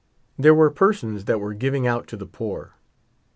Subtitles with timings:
[0.35, 2.73] There were per sons that were giving out to the poor.